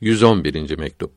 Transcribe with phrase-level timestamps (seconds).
[0.00, 0.78] 111.
[0.78, 1.12] mektup.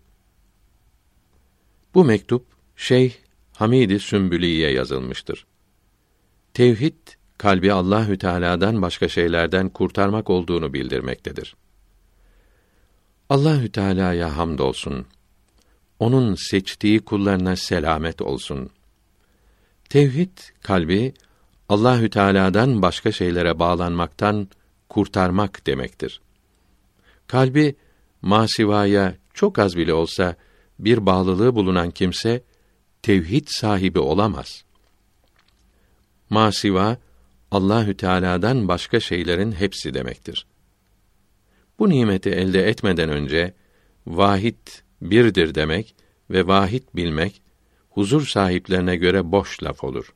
[1.94, 2.46] Bu mektup
[2.76, 3.13] Şeyh
[3.53, 5.46] Hamidi Sümbüli'ye yazılmıştır.
[6.54, 6.97] Tevhid
[7.38, 11.55] kalbi Allahü Teala'dan başka şeylerden kurtarmak olduğunu bildirmektedir.
[13.29, 15.06] Allahü Teala'ya hamdolsun.
[16.00, 18.70] Onun seçtiği kullarına selamet olsun.
[19.89, 21.14] Tevhid kalbi
[21.70, 24.48] Allahü Teala'dan başka şeylere bağlanmaktan
[24.89, 26.21] kurtarmak demektir.
[27.27, 27.75] Kalbi
[28.21, 30.36] masivaya çok az bile olsa
[30.79, 32.44] bir bağlılığı bulunan kimse
[33.02, 34.64] tevhid sahibi olamaz.
[36.30, 36.98] Masiva
[37.52, 40.45] Allahü Teala'dan başka şeylerin hepsi demektir.
[41.80, 43.54] Bu nimeti elde etmeden önce
[44.08, 44.67] vahid
[45.02, 45.95] birdir demek
[46.30, 47.42] ve vahid bilmek
[47.90, 50.14] huzur sahiplerine göre boş laf olur.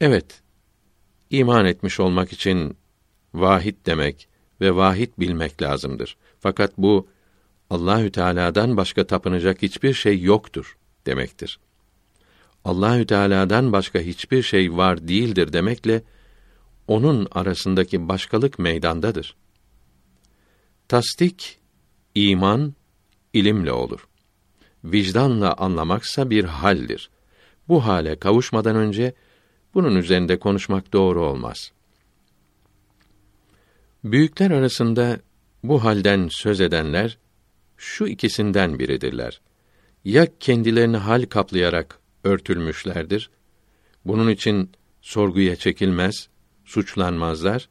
[0.00, 0.42] Evet,
[1.30, 2.76] iman etmiş olmak için
[3.34, 4.28] vahid demek
[4.62, 6.16] ve vahid bilmek lazımdır.
[6.40, 7.08] Fakat bu
[7.70, 11.58] Allahü Teala'dan başka tapınacak hiçbir şey yoktur demektir.
[12.64, 16.02] Allahü Teala'dan başka hiçbir şey var değildir demekle
[16.88, 19.36] onun arasındaki başkalık meydandadır.
[20.88, 21.58] Tasdik
[22.14, 22.74] iman
[23.32, 24.08] ilimle olur.
[24.84, 27.10] Vicdanla anlamaksa bir haldir.
[27.68, 29.14] Bu hale kavuşmadan önce
[29.74, 31.72] bunun üzerinde konuşmak doğru olmaz.
[34.04, 35.20] Büyükler arasında
[35.62, 37.18] bu halden söz edenler
[37.76, 39.40] şu ikisinden biridirler.
[40.04, 43.30] Ya kendilerini hal kaplayarak örtülmüşlerdir.
[44.04, 46.28] Bunun için sorguya çekilmez,
[46.64, 47.68] suçlanmazlar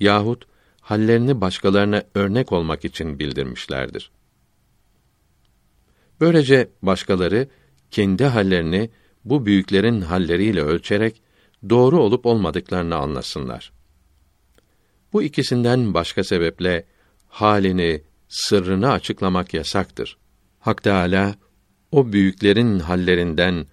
[0.00, 0.46] yahut
[0.80, 4.10] hallerini başkalarına örnek olmak için bildirmişlerdir.
[6.20, 7.48] Böylece başkaları
[7.90, 8.90] kendi hallerini
[9.24, 11.22] bu büyüklerin halleriyle ölçerek
[11.68, 13.72] doğru olup olmadıklarını anlasınlar.
[15.14, 16.84] Bu ikisinden başka sebeple
[17.28, 20.16] halini, sırrını açıklamak yasaktır.
[20.60, 21.34] Hak Teâlâ,
[21.92, 23.66] o büyüklerin hallerinden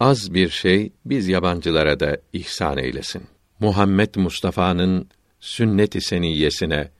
[0.00, 3.22] az bir şey biz yabancılara da ihsan eylesin.
[3.60, 5.08] Muhammed Mustafa'nın
[5.40, 6.90] sünnet-i seniyyesine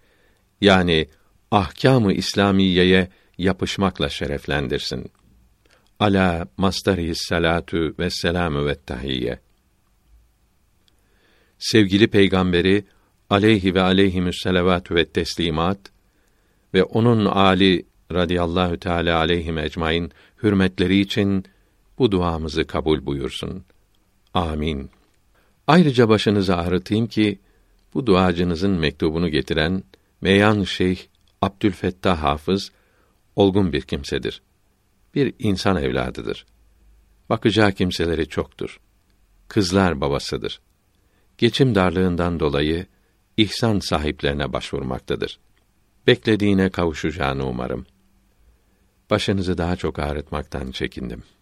[0.60, 1.08] yani
[1.50, 3.08] ahkâm-ı İslamiyeye
[3.38, 5.12] yapışmakla şereflendirsin.
[5.98, 9.40] Ala mastarihi salatu ve selamü ve tahiyye.
[11.58, 12.84] Sevgili peygamberi
[13.32, 15.78] aleyhi ve aleyhimüsselavatü ve teslimat
[16.74, 20.12] ve onun ali radıyallahu teala aleyhim ecmaîn
[20.42, 21.44] hürmetleri için
[21.98, 23.64] bu duamızı kabul buyursun.
[24.34, 24.90] Amin.
[25.66, 27.38] Ayrıca başınızı ağrıtayım ki
[27.94, 29.84] bu duacınızın mektubunu getiren
[30.20, 30.98] Meyan Şeyh
[31.42, 32.72] Abdülfettah Hafız
[33.36, 34.42] olgun bir kimsedir.
[35.14, 36.46] Bir insan evladıdır.
[37.28, 38.80] Bakacağı kimseleri çoktur.
[39.48, 40.60] Kızlar babasıdır.
[41.38, 42.86] Geçim darlığından dolayı
[43.36, 45.38] ihsan sahiplerine başvurmaktadır.
[46.06, 47.86] Beklediğine kavuşacağını umarım.
[49.10, 51.41] Başınızı daha çok ağrıtmaktan çekindim.''